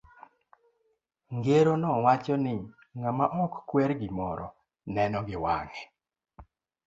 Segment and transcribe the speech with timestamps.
[1.35, 2.55] Ng'ero no wacho ni,
[2.99, 4.47] ng'ama ok kwer gimoro,
[4.93, 5.81] neno gi wange.